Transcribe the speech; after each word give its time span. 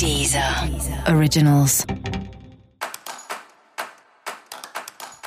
Deezer 0.00 0.42
Originals. 1.14 1.84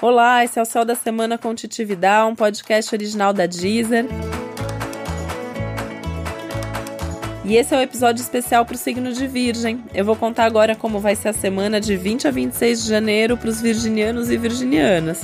Olá, 0.01 0.43
esse 0.43 0.57
é 0.57 0.61
o 0.63 0.65
Céu 0.65 0.83
da 0.83 0.95
Semana 0.95 1.37
com 1.37 1.53
Titividade, 1.53 2.31
um 2.31 2.35
podcast 2.35 2.95
original 2.95 3.31
da 3.33 3.45
Deezer. 3.45 4.07
E 7.45 7.55
esse 7.55 7.71
é 7.71 7.77
o 7.77 7.81
um 7.81 7.83
episódio 7.83 8.23
especial 8.23 8.65
para 8.65 8.73
o 8.73 8.77
signo 8.79 9.13
de 9.13 9.27
Virgem. 9.27 9.83
Eu 9.93 10.05
vou 10.05 10.15
contar 10.15 10.45
agora 10.45 10.75
como 10.75 10.99
vai 10.99 11.15
ser 11.15 11.27
a 11.27 11.33
semana 11.33 11.79
de 11.79 11.95
20 11.95 12.27
a 12.27 12.31
26 12.31 12.83
de 12.83 12.89
janeiro 12.89 13.37
para 13.37 13.49
os 13.49 13.61
virginianos 13.61 14.31
e 14.31 14.37
virginianas. 14.37 15.21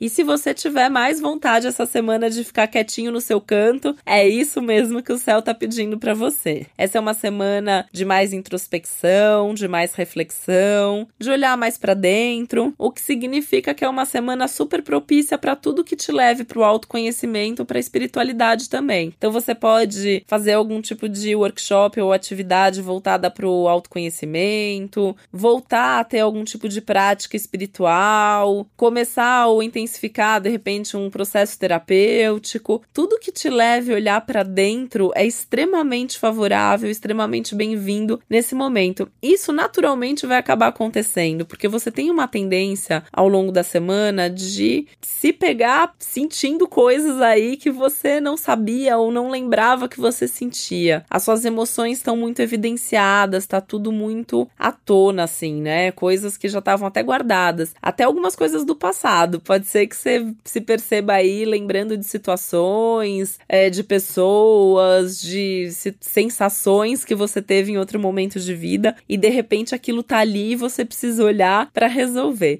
E 0.00 0.08
se 0.08 0.24
você 0.24 0.54
tiver 0.54 0.88
mais 0.88 1.20
vontade 1.20 1.66
essa 1.66 1.84
semana 1.84 2.30
de 2.30 2.42
ficar 2.42 2.66
quietinho 2.66 3.12
no 3.12 3.20
seu 3.20 3.38
canto, 3.38 3.94
é 4.06 4.26
isso 4.26 4.62
mesmo 4.62 5.02
que 5.02 5.12
o 5.12 5.18
céu 5.18 5.42
tá 5.42 5.52
pedindo 5.52 5.98
para 5.98 6.14
você. 6.14 6.66
Essa 6.78 6.96
é 6.96 7.00
uma 7.00 7.12
semana 7.12 7.86
de 7.92 8.06
mais 8.06 8.32
introspecção, 8.32 9.52
de 9.52 9.68
mais 9.68 9.92
reflexão, 9.92 11.06
de 11.18 11.28
olhar 11.28 11.54
mais 11.58 11.76
para 11.76 11.92
dentro, 11.92 12.72
o 12.78 12.90
que 12.90 13.02
significa 13.02 13.74
que 13.74 13.84
é 13.84 13.88
uma 13.88 14.06
semana 14.06 14.48
super 14.48 14.80
propícia 14.80 15.36
para 15.36 15.54
tudo 15.54 15.84
que 15.84 15.94
te 15.94 16.10
leve 16.10 16.44
para 16.44 16.58
o 16.58 16.64
autoconhecimento, 16.64 17.66
para 17.66 17.76
a 17.76 17.80
espiritualidade 17.80 18.70
também. 18.70 19.12
Então 19.18 19.30
você 19.30 19.54
pode 19.54 20.24
fazer 20.26 20.54
algum 20.54 20.80
tipo 20.80 21.10
de 21.10 21.36
workshop 21.36 22.00
ou 22.00 22.10
atividade 22.10 22.80
voltada 22.80 23.30
para 23.30 23.46
o 23.46 23.68
autoconhecimento, 23.68 25.14
voltar 25.30 26.00
a 26.00 26.04
ter 26.04 26.20
algum 26.20 26.42
tipo 26.42 26.70
de 26.70 26.80
prática 26.80 27.36
espiritual, 27.36 28.66
começar 28.78 29.46
o 29.48 29.62
intensificar 29.62 29.89
intensificar 29.90 30.40
de 30.40 30.48
repente 30.48 30.96
um 30.96 31.10
processo 31.10 31.58
terapêutico, 31.58 32.82
tudo 32.92 33.18
que 33.18 33.32
te 33.32 33.50
leve 33.50 33.92
a 33.92 33.96
olhar 33.96 34.20
para 34.20 34.42
dentro 34.42 35.10
é 35.14 35.26
extremamente 35.26 36.18
favorável, 36.18 36.88
extremamente 36.88 37.54
bem-vindo 37.54 38.20
nesse 38.30 38.54
momento. 38.54 39.10
Isso 39.20 39.52
naturalmente 39.52 40.26
vai 40.26 40.38
acabar 40.38 40.68
acontecendo, 40.68 41.44
porque 41.44 41.66
você 41.66 41.90
tem 41.90 42.10
uma 42.10 42.28
tendência 42.28 43.02
ao 43.12 43.28
longo 43.28 43.50
da 43.50 43.62
semana 43.62 44.30
de 44.30 44.86
se 45.00 45.32
pegar 45.32 45.94
sentindo 45.98 46.68
coisas 46.68 47.20
aí 47.20 47.56
que 47.56 47.70
você 47.70 48.20
não 48.20 48.36
sabia 48.36 48.96
ou 48.96 49.10
não 49.10 49.30
lembrava 49.30 49.88
que 49.88 50.00
você 50.00 50.28
sentia. 50.28 51.04
As 51.10 51.24
suas 51.24 51.44
emoções 51.44 51.98
estão 51.98 52.16
muito 52.16 52.40
evidenciadas, 52.40 53.46
tá 53.46 53.60
tudo 53.60 53.90
muito 53.90 54.48
à 54.58 54.70
tona 54.70 55.24
assim, 55.24 55.60
né? 55.60 55.90
Coisas 55.92 56.36
que 56.36 56.48
já 56.48 56.60
estavam 56.60 56.86
até 56.86 57.02
guardadas, 57.02 57.74
até 57.82 58.04
algumas 58.04 58.36
coisas 58.36 58.64
do 58.64 58.76
passado. 58.76 59.40
Pode 59.40 59.66
ser 59.66 59.79
ser 59.80 59.86
que 59.86 59.96
você 59.96 60.34
se 60.44 60.60
perceba 60.60 61.14
aí 61.14 61.44
lembrando 61.44 61.96
de 61.96 62.04
situações, 62.04 63.38
é, 63.48 63.70
de 63.70 63.82
pessoas, 63.82 65.20
de 65.20 65.68
sensações 66.00 67.04
que 67.04 67.14
você 67.14 67.40
teve 67.40 67.72
em 67.72 67.78
outro 67.78 67.98
momento 67.98 68.38
de 68.40 68.54
vida 68.54 68.96
e 69.08 69.16
de 69.16 69.28
repente 69.28 69.74
aquilo 69.74 70.02
tá 70.02 70.18
ali 70.18 70.52
e 70.52 70.56
você 70.56 70.84
precisa 70.84 71.24
olhar 71.24 71.70
para 71.72 71.86
resolver. 71.86 72.58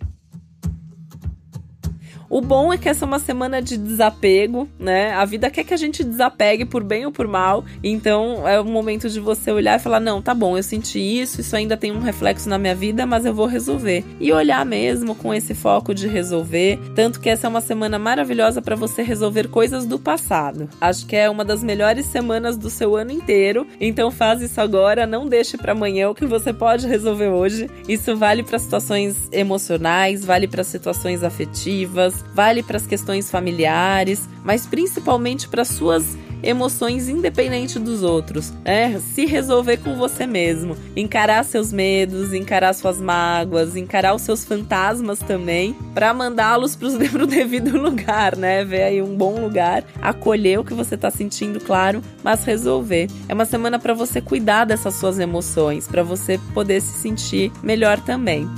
O 2.30 2.40
bom 2.40 2.72
é 2.72 2.78
que 2.78 2.88
essa 2.88 3.04
é 3.04 3.08
uma 3.08 3.18
semana 3.18 3.60
de 3.60 3.76
desapego, 3.76 4.68
né? 4.78 5.12
A 5.14 5.24
vida 5.24 5.50
quer 5.50 5.64
que 5.64 5.74
a 5.74 5.76
gente 5.76 6.04
desapegue 6.04 6.64
por 6.64 6.84
bem 6.84 7.04
ou 7.04 7.10
por 7.10 7.26
mal. 7.26 7.64
Então 7.82 8.46
é 8.46 8.60
o 8.60 8.64
momento 8.64 9.10
de 9.10 9.18
você 9.18 9.50
olhar 9.50 9.80
e 9.80 9.82
falar: 9.82 9.98
não, 9.98 10.22
tá 10.22 10.32
bom, 10.32 10.56
eu 10.56 10.62
senti 10.62 11.00
isso, 11.00 11.40
isso 11.40 11.56
ainda 11.56 11.76
tem 11.76 11.90
um 11.90 11.98
reflexo 11.98 12.48
na 12.48 12.56
minha 12.56 12.74
vida, 12.74 13.04
mas 13.04 13.24
eu 13.24 13.34
vou 13.34 13.46
resolver. 13.46 14.04
E 14.20 14.32
olhar 14.32 14.64
mesmo 14.64 15.12
com 15.12 15.34
esse 15.34 15.54
foco 15.54 15.92
de 15.92 16.06
resolver. 16.06 16.78
Tanto 16.94 17.18
que 17.18 17.28
essa 17.28 17.48
é 17.48 17.50
uma 17.50 17.60
semana 17.60 17.98
maravilhosa 17.98 18.62
para 18.62 18.76
você 18.76 19.02
resolver 19.02 19.48
coisas 19.48 19.84
do 19.84 19.98
passado. 19.98 20.68
Acho 20.80 21.06
que 21.06 21.16
é 21.16 21.28
uma 21.28 21.44
das 21.44 21.64
melhores 21.64 22.06
semanas 22.06 22.56
do 22.56 22.70
seu 22.70 22.94
ano 22.94 23.10
inteiro. 23.10 23.66
Então 23.80 24.08
faz 24.08 24.40
isso 24.40 24.60
agora, 24.60 25.04
não 25.04 25.26
deixe 25.26 25.58
para 25.58 25.72
amanhã 25.72 26.08
o 26.08 26.14
que 26.14 26.26
você 26.26 26.52
pode 26.52 26.86
resolver 26.86 27.30
hoje. 27.30 27.68
Isso 27.88 28.16
vale 28.16 28.44
para 28.44 28.60
situações 28.60 29.16
emocionais, 29.32 30.24
vale 30.24 30.46
para 30.46 30.62
situações 30.62 31.24
afetivas 31.24 32.19
vale 32.34 32.62
para 32.62 32.76
as 32.76 32.86
questões 32.86 33.30
familiares, 33.30 34.28
mas 34.44 34.66
principalmente 34.66 35.48
para 35.48 35.64
suas 35.64 36.16
emoções 36.42 37.08
independente 37.08 37.78
dos 37.78 38.02
outros, 38.02 38.52
né? 38.64 39.00
Se 39.14 39.26
resolver 39.26 39.78
com 39.78 39.96
você 39.96 40.26
mesmo, 40.26 40.76
encarar 40.96 41.44
seus 41.44 41.72
medos, 41.72 42.32
encarar 42.32 42.72
suas 42.72 42.98
mágoas, 42.98 43.76
encarar 43.76 44.14
os 44.14 44.22
seus 44.22 44.44
fantasmas 44.44 45.18
também, 45.18 45.74
para 45.94 46.14
mandá-los 46.14 46.76
para 46.76 46.88
o 47.22 47.26
devido 47.26 47.76
lugar, 47.76 48.36
né? 48.36 48.64
Ver 48.64 48.82
aí 48.82 49.02
um 49.02 49.16
bom 49.16 49.40
lugar, 49.40 49.84
acolher 50.00 50.58
o 50.58 50.64
que 50.64 50.74
você 50.74 50.94
está 50.94 51.10
sentindo, 51.10 51.60
claro, 51.60 52.02
mas 52.22 52.44
resolver. 52.44 53.08
É 53.28 53.34
uma 53.34 53.44
semana 53.44 53.78
para 53.78 53.94
você 53.94 54.20
cuidar 54.20 54.64
dessas 54.64 54.94
suas 54.94 55.18
emoções, 55.18 55.86
para 55.86 56.02
você 56.02 56.38
poder 56.54 56.80
se 56.80 56.98
sentir 56.98 57.52
melhor 57.62 58.00
também. 58.00 58.48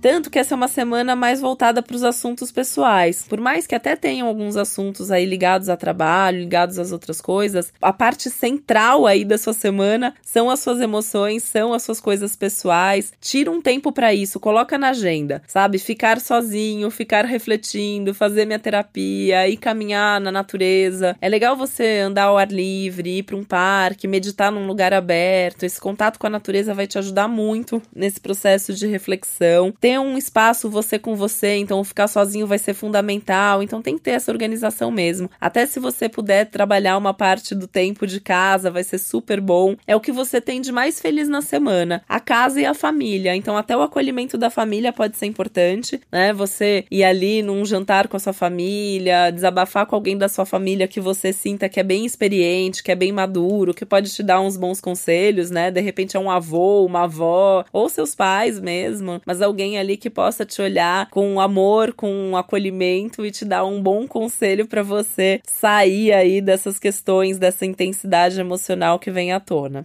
Tanto 0.00 0.30
que 0.30 0.38
essa 0.38 0.54
é 0.54 0.56
uma 0.56 0.68
semana 0.68 1.14
mais 1.14 1.40
voltada 1.42 1.82
para 1.82 1.94
os 1.94 2.02
assuntos 2.02 2.50
pessoais. 2.50 3.26
Por 3.28 3.38
mais 3.38 3.66
que 3.66 3.74
até 3.74 3.94
tenham 3.94 4.26
alguns 4.26 4.56
assuntos 4.56 5.10
aí 5.10 5.26
ligados 5.26 5.68
a 5.68 5.76
trabalho, 5.76 6.38
ligados 6.38 6.78
às 6.78 6.90
outras 6.90 7.20
coisas, 7.20 7.72
a 7.82 7.92
parte 7.92 8.30
central 8.30 9.06
aí 9.06 9.26
da 9.26 9.36
sua 9.36 9.52
semana 9.52 10.14
são 10.22 10.48
as 10.48 10.60
suas 10.60 10.80
emoções, 10.80 11.42
são 11.42 11.74
as 11.74 11.82
suas 11.82 12.00
coisas 12.00 12.34
pessoais. 12.34 13.12
Tira 13.20 13.50
um 13.50 13.60
tempo 13.60 13.92
para 13.92 14.14
isso, 14.14 14.40
coloca 14.40 14.78
na 14.78 14.90
agenda, 14.90 15.42
sabe? 15.46 15.78
Ficar 15.78 16.18
sozinho, 16.18 16.90
ficar 16.90 17.26
refletindo, 17.26 18.14
fazer 18.14 18.46
minha 18.46 18.58
terapia, 18.58 19.48
ir 19.48 19.58
caminhar 19.58 20.18
na 20.18 20.32
natureza. 20.32 21.14
É 21.20 21.28
legal 21.28 21.54
você 21.56 21.98
andar 21.98 22.24
ao 22.24 22.38
ar 22.38 22.50
livre, 22.50 23.18
ir 23.18 23.22
para 23.24 23.36
um 23.36 23.44
parque, 23.44 24.08
meditar 24.08 24.50
num 24.50 24.66
lugar 24.66 24.94
aberto. 24.94 25.64
Esse 25.64 25.80
contato 25.80 26.18
com 26.18 26.26
a 26.26 26.30
natureza 26.30 26.72
vai 26.72 26.86
te 26.86 26.98
ajudar 26.98 27.28
muito 27.28 27.82
nesse 27.94 28.18
processo 28.18 28.72
de 28.72 28.86
reflexão. 28.86 29.74
Tem 29.78 29.89
ter 29.90 29.98
um 29.98 30.16
espaço 30.16 30.70
você 30.70 31.00
com 31.00 31.16
você, 31.16 31.56
então 31.56 31.82
ficar 31.82 32.06
sozinho 32.06 32.46
vai 32.46 32.58
ser 32.58 32.74
fundamental. 32.74 33.60
Então 33.60 33.82
tem 33.82 33.96
que 33.96 34.02
ter 34.02 34.12
essa 34.12 34.30
organização 34.30 34.88
mesmo. 34.88 35.28
Até 35.40 35.66
se 35.66 35.80
você 35.80 36.08
puder 36.08 36.46
trabalhar 36.46 36.96
uma 36.96 37.12
parte 37.12 37.56
do 37.56 37.66
tempo 37.66 38.06
de 38.06 38.20
casa, 38.20 38.70
vai 38.70 38.84
ser 38.84 38.98
super 38.98 39.40
bom. 39.40 39.74
É 39.88 39.96
o 39.96 40.00
que 40.00 40.12
você 40.12 40.40
tem 40.40 40.60
de 40.60 40.70
mais 40.70 41.00
feliz 41.00 41.28
na 41.28 41.42
semana, 41.42 42.04
a 42.08 42.20
casa 42.20 42.60
e 42.60 42.64
a 42.64 42.72
família. 42.72 43.34
Então 43.34 43.56
até 43.56 43.76
o 43.76 43.82
acolhimento 43.82 44.38
da 44.38 44.48
família 44.48 44.92
pode 44.92 45.16
ser 45.16 45.26
importante, 45.26 46.00
né? 46.12 46.32
Você 46.34 46.84
ir 46.88 47.02
ali 47.02 47.42
num 47.42 47.64
jantar 47.64 48.06
com 48.06 48.16
a 48.16 48.20
sua 48.20 48.32
família, 48.32 49.32
desabafar 49.32 49.86
com 49.86 49.96
alguém 49.96 50.16
da 50.16 50.28
sua 50.28 50.46
família 50.46 50.86
que 50.86 51.00
você 51.00 51.32
sinta 51.32 51.68
que 51.68 51.80
é 51.80 51.82
bem 51.82 52.06
experiente, 52.06 52.80
que 52.80 52.92
é 52.92 52.94
bem 52.94 53.10
maduro, 53.10 53.74
que 53.74 53.84
pode 53.84 54.08
te 54.10 54.22
dar 54.22 54.40
uns 54.40 54.56
bons 54.56 54.80
conselhos, 54.80 55.50
né? 55.50 55.68
De 55.68 55.80
repente 55.80 56.16
é 56.16 56.20
um 56.20 56.30
avô, 56.30 56.86
uma 56.86 57.02
avó, 57.02 57.64
ou 57.72 57.88
seus 57.88 58.14
pais 58.14 58.60
mesmo, 58.60 59.20
mas 59.26 59.42
alguém 59.42 59.79
ali 59.80 59.96
que 59.96 60.08
possa 60.08 60.44
te 60.44 60.62
olhar 60.62 61.08
com 61.10 61.40
amor, 61.40 61.92
com 61.92 62.36
acolhimento 62.36 63.26
e 63.26 63.30
te 63.30 63.44
dar 63.44 63.64
um 63.64 63.82
bom 63.82 64.06
conselho 64.06 64.66
para 64.66 64.82
você 64.82 65.40
sair 65.44 66.12
aí 66.12 66.40
dessas 66.40 66.78
questões, 66.78 67.38
dessa 67.38 67.66
intensidade 67.66 68.38
emocional 68.38 68.98
que 68.98 69.10
vem 69.10 69.32
à 69.32 69.40
tona. 69.40 69.84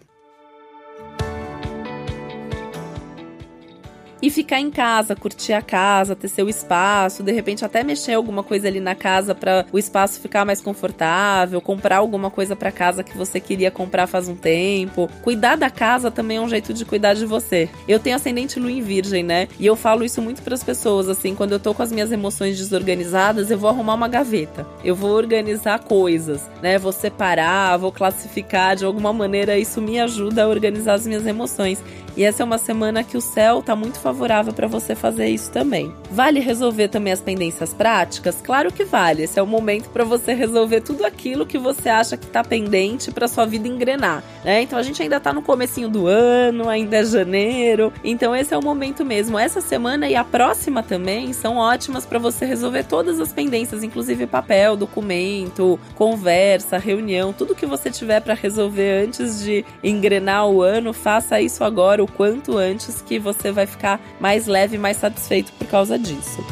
E 4.25 4.29
ficar 4.31 4.59
em 4.59 4.71
casa, 4.71 5.15
curtir 5.15 5.53
a 5.53 5.61
casa, 5.61 6.15
ter 6.15 6.27
seu 6.27 6.49
espaço, 6.49 7.21
de 7.21 7.31
repente 7.31 7.63
até 7.63 7.83
mexer 7.83 8.13
alguma 8.13 8.41
coisa 8.41 8.67
ali 8.67 8.79
na 8.79 8.95
casa 8.95 9.35
para 9.35 9.67
o 9.71 9.77
espaço 9.77 10.19
ficar 10.19 10.43
mais 10.43 10.59
confortável, 10.59 11.61
comprar 11.61 11.97
alguma 11.97 12.31
coisa 12.31 12.55
para 12.55 12.71
casa 12.71 13.03
que 13.03 13.15
você 13.15 13.39
queria 13.39 13.69
comprar 13.69 14.07
faz 14.07 14.27
um 14.27 14.35
tempo. 14.35 15.07
Cuidar 15.21 15.55
da 15.55 15.69
casa 15.69 16.09
também 16.09 16.37
é 16.37 16.41
um 16.41 16.49
jeito 16.49 16.73
de 16.73 16.83
cuidar 16.83 17.13
de 17.13 17.23
você. 17.23 17.69
Eu 17.87 17.99
tenho 17.99 18.15
ascendente 18.15 18.59
lua 18.59 18.71
em 18.71 18.81
virgem, 18.81 19.21
né? 19.21 19.47
E 19.59 19.65
eu 19.67 19.75
falo 19.75 20.03
isso 20.03 20.19
muito 20.23 20.41
para 20.41 20.55
as 20.55 20.63
pessoas, 20.63 21.07
assim, 21.07 21.35
quando 21.35 21.51
eu 21.51 21.59
tô 21.59 21.75
com 21.75 21.83
as 21.83 21.91
minhas 21.91 22.11
emoções 22.11 22.57
desorganizadas, 22.57 23.51
eu 23.51 23.59
vou 23.59 23.69
arrumar 23.69 23.93
uma 23.93 24.07
gaveta. 24.07 24.65
Eu 24.83 24.95
vou 24.95 25.11
organizar 25.11 25.77
coisas, 25.83 26.49
né? 26.63 26.79
Vou 26.79 26.91
separar, 26.91 27.77
vou 27.77 27.91
classificar 27.91 28.75
de 28.75 28.85
alguma 28.85 29.13
maneira, 29.13 29.55
isso 29.55 29.79
me 29.79 29.99
ajuda 29.99 30.45
a 30.45 30.47
organizar 30.47 30.95
as 30.95 31.05
minhas 31.05 31.27
emoções. 31.27 31.79
E 32.17 32.23
essa 32.23 32.43
é 32.43 32.45
uma 32.45 32.57
semana 32.57 33.03
que 33.03 33.17
o 33.17 33.21
céu 33.21 33.61
tá 33.61 33.75
muito 33.75 33.99
favorável 33.99 34.53
para 34.53 34.67
você 34.67 34.95
fazer 34.95 35.27
isso 35.27 35.51
também. 35.51 35.93
Vale 36.09 36.39
resolver 36.39 36.87
também 36.87 37.11
as 37.11 37.19
pendências 37.19 37.73
práticas? 37.73 38.39
Claro 38.41 38.71
que 38.71 38.85
vale. 38.85 39.23
Esse 39.23 39.37
é 39.37 39.43
o 39.43 39.47
momento 39.47 39.89
para 39.89 40.05
você 40.05 40.33
resolver 40.33 40.79
tudo 40.79 41.05
aquilo 41.05 41.45
que 41.45 41.57
você 41.57 41.89
acha 41.89 42.15
que 42.15 42.27
tá 42.27 42.41
pendente 42.41 43.11
para 43.11 43.27
sua 43.27 43.45
vida 43.45 43.67
engrenar, 43.67 44.23
né? 44.45 44.61
Então 44.61 44.79
a 44.79 44.83
gente 44.83 45.01
ainda 45.01 45.19
tá 45.19 45.33
no 45.33 45.41
comecinho 45.41 45.89
do 45.89 46.07
ano, 46.07 46.69
ainda 46.69 46.97
é 46.97 47.03
janeiro. 47.03 47.91
Então 48.01 48.33
esse 48.33 48.53
é 48.53 48.57
o 48.57 48.63
momento 48.63 49.03
mesmo. 49.03 49.37
Essa 49.37 49.59
semana 49.59 50.07
e 50.07 50.15
a 50.15 50.23
próxima 50.23 50.81
também 50.81 51.33
são 51.33 51.57
ótimas 51.57 52.05
para 52.05 52.17
você 52.17 52.45
resolver 52.45 52.83
todas 52.83 53.19
as 53.19 53.33
pendências, 53.33 53.83
inclusive 53.83 54.25
papel, 54.25 54.77
documento, 54.77 55.77
conversa, 55.95 56.77
reunião, 56.77 57.33
tudo 57.33 57.55
que 57.55 57.65
você 57.65 57.91
tiver 57.91 58.21
para 58.21 58.33
resolver 58.33 59.03
antes 59.05 59.43
de 59.43 59.65
engrenar 59.83 60.47
o 60.47 60.61
ano, 60.61 60.93
faça 60.93 61.41
isso 61.41 61.61
agora 61.63 62.04
o 62.05 62.07
quanto 62.07 62.57
antes 62.57 63.01
que 63.01 63.19
você 63.19 63.51
vai 63.51 63.65
ficar 63.65 63.99
mais 64.19 64.47
leve 64.47 64.75
e 64.75 64.79
mais 64.79 64.97
satisfeito 64.97 65.51
por 65.53 65.67
causa 65.67 65.99
disso. 65.99 66.43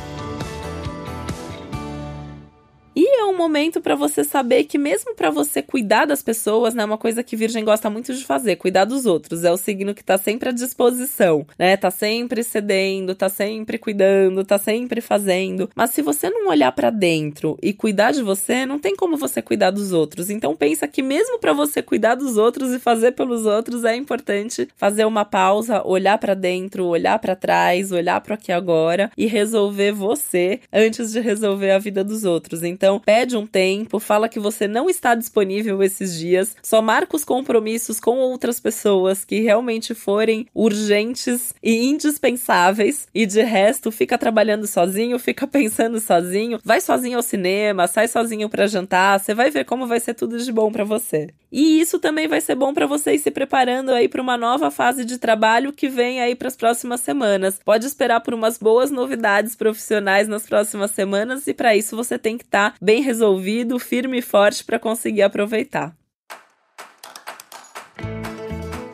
Momento 3.43 3.81
para 3.81 3.95
você 3.95 4.23
saber 4.23 4.63
que 4.63 4.77
mesmo 4.77 5.15
para 5.15 5.29
você 5.29 5.61
cuidar 5.61 6.05
das 6.05 6.21
pessoas, 6.21 6.73
né, 6.73 6.85
uma 6.85 6.97
coisa 6.97 7.21
que 7.21 7.35
Virgem 7.35 7.65
gosta 7.65 7.89
muito 7.89 8.13
de 8.13 8.23
fazer, 8.23 8.55
cuidar 8.55 8.85
dos 8.85 9.05
outros, 9.05 9.43
é 9.43 9.51
o 9.51 9.57
signo 9.57 9.93
que 9.93 10.03
tá 10.03 10.17
sempre 10.17 10.49
à 10.49 10.51
disposição, 10.51 11.45
né? 11.59 11.75
Tá 11.75 11.91
sempre 11.91 12.41
cedendo, 12.43 13.13
tá 13.13 13.27
sempre 13.27 13.77
cuidando, 13.77 14.45
tá 14.45 14.57
sempre 14.57 15.01
fazendo. 15.01 15.69
Mas 15.75 15.89
se 15.89 16.01
você 16.01 16.29
não 16.29 16.47
olhar 16.47 16.71
para 16.71 16.89
dentro 16.89 17.57
e 17.61 17.73
cuidar 17.73 18.11
de 18.11 18.21
você, 18.21 18.65
não 18.65 18.79
tem 18.79 18.95
como 18.95 19.17
você 19.17 19.41
cuidar 19.41 19.71
dos 19.71 19.91
outros. 19.91 20.29
Então 20.29 20.55
pensa 20.55 20.87
que 20.87 21.01
mesmo 21.01 21.39
para 21.39 21.51
você 21.51 21.81
cuidar 21.81 22.15
dos 22.15 22.37
outros 22.37 22.71
e 22.71 22.79
fazer 22.79 23.11
pelos 23.11 23.45
outros 23.45 23.83
é 23.83 23.95
importante 23.95 24.67
fazer 24.77 25.05
uma 25.05 25.25
pausa, 25.25 25.85
olhar 25.85 26.17
para 26.17 26.33
dentro, 26.33 26.85
olhar 26.85 27.19
para 27.19 27.35
trás, 27.35 27.91
olhar 27.91 28.21
para 28.21 28.35
aqui 28.35 28.51
agora 28.51 29.11
e 29.17 29.25
resolver 29.25 29.91
você 29.91 30.61
antes 30.71 31.11
de 31.11 31.19
resolver 31.19 31.71
a 31.71 31.79
vida 31.79 32.03
dos 32.03 32.23
outros. 32.23 32.63
Então, 32.63 32.99
pede 32.99 33.32
um 33.37 33.45
tempo, 33.45 33.99
fala 33.99 34.29
que 34.29 34.39
você 34.39 34.67
não 34.67 34.89
está 34.89 35.15
disponível 35.15 35.81
esses 35.83 36.17
dias, 36.17 36.55
só 36.61 36.81
marca 36.81 37.15
os 37.15 37.25
compromissos 37.25 37.99
com 37.99 38.17
outras 38.17 38.59
pessoas 38.59 39.25
que 39.25 39.39
realmente 39.39 39.93
forem 39.93 40.47
urgentes 40.53 41.53
e 41.61 41.85
indispensáveis 41.85 43.07
e 43.13 43.25
de 43.25 43.41
resto 43.41 43.91
fica 43.91 44.17
trabalhando 44.17 44.67
sozinho, 44.67 45.19
fica 45.19 45.45
pensando 45.47 45.99
sozinho, 45.99 46.59
vai 46.63 46.81
sozinho 46.81 47.17
ao 47.17 47.23
cinema, 47.23 47.87
sai 47.87 48.07
sozinho 48.07 48.49
para 48.49 48.67
jantar, 48.67 49.19
você 49.19 49.33
vai 49.33 49.49
ver 49.49 49.65
como 49.65 49.87
vai 49.87 49.99
ser 49.99 50.13
tudo 50.13 50.37
de 50.37 50.51
bom 50.51 50.71
para 50.71 50.83
você. 50.83 51.29
E 51.51 51.79
isso 51.79 51.99
também 51.99 52.27
vai 52.27 52.41
ser 52.41 52.55
bom 52.55 52.73
para 52.73 52.87
vocês 52.87 53.21
se 53.21 53.29
preparando 53.29 53.91
aí 53.91 54.09
para 54.09 54.21
uma 54.21 54.35
nova 54.35 54.71
fase 54.71 55.05
de 55.05 55.19
trabalho 55.19 55.71
que 55.71 55.87
vem 55.87 56.19
aí 56.19 56.33
para 56.33 56.47
as 56.47 56.55
próximas 56.55 57.01
semanas. 57.01 57.59
Pode 57.63 57.85
esperar 57.85 58.21
por 58.21 58.33
umas 58.33 58.57
boas 58.57 58.89
novidades 58.89 59.55
profissionais 59.55 60.27
nas 60.27 60.47
próximas 60.47 60.89
semanas 60.89 61.45
e 61.45 61.53
para 61.53 61.75
isso 61.75 61.95
você 61.95 62.17
tem 62.17 62.39
que 62.39 62.43
estar 62.43 62.71
tá 62.71 62.77
bem 62.81 63.03
resolvido, 63.13 63.77
firme 63.77 64.17
e 64.17 64.21
forte 64.21 64.63
para 64.63 64.79
conseguir 64.79 65.21
aproveitar. 65.21 65.95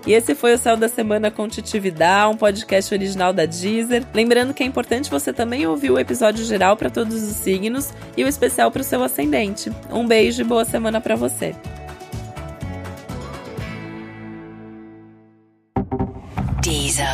E 0.06 0.14
esse 0.14 0.34
foi 0.34 0.54
o 0.56 0.58
Céu 0.58 0.76
da 0.76 0.90
Semana 0.90 1.30
com 1.30 1.48
Titividade, 1.48 2.34
um 2.34 2.38
podcast 2.38 2.94
original 2.94 3.32
da 3.32 3.46
Deezer. 3.46 4.06
Lembrando 4.14 4.54
que 4.54 4.64
é 4.64 4.66
importante 4.66 5.10
você 5.10 5.32
também 5.32 5.68
ouvir 5.68 5.92
o 5.92 6.00
episódio 6.00 6.44
geral 6.44 6.76
para 6.76 6.90
todos 6.90 7.22
os 7.22 7.36
signos 7.36 7.94
e 8.18 8.24
o 8.24 8.28
especial 8.28 8.72
para 8.72 8.82
o 8.82 8.84
seu 8.84 9.04
ascendente. 9.04 9.72
Um 9.92 10.08
beijo 10.08 10.42
e 10.42 10.46
boa 10.46 10.66
semana 10.66 11.00
para 11.00 11.16
você. 11.16 11.56
Deezer. 16.62 17.08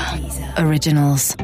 Originals. 0.65 1.35